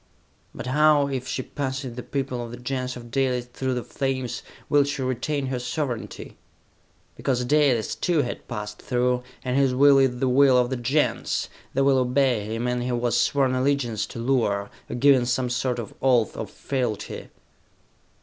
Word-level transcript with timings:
"But 0.55 0.65
how, 0.65 1.09
if 1.09 1.27
she 1.27 1.43
passes 1.43 1.93
the 1.95 2.01
people 2.01 2.43
of 2.43 2.49
the 2.49 2.57
Gens 2.57 2.97
of 2.97 3.11
Dalis 3.11 3.45
through 3.45 3.75
the 3.75 3.83
flames, 3.83 4.41
will 4.67 4.83
she 4.83 5.03
retain 5.03 5.45
her 5.45 5.59
sovereignty?" 5.59 6.37
"Because 7.15 7.45
Dalis, 7.45 7.93
too, 7.93 8.23
has 8.23 8.37
passed 8.47 8.81
through, 8.81 9.21
and 9.45 9.55
his 9.55 9.75
will 9.75 9.99
is 9.99 10.17
the 10.17 10.27
will 10.27 10.57
of 10.57 10.71
the 10.71 10.75
Gens! 10.75 11.49
They 11.75 11.81
will 11.83 11.99
obey 11.99 12.45
him, 12.45 12.65
and 12.65 12.81
he 12.81 12.87
has 12.89 13.15
sworn 13.15 13.53
allegiance 13.53 14.07
to 14.07 14.17
Luar, 14.17 14.71
or 14.89 14.95
given 14.95 15.27
some 15.27 15.51
sort 15.51 15.77
of 15.77 15.93
oath 16.01 16.35
of 16.35 16.49
fealty!" 16.49 17.29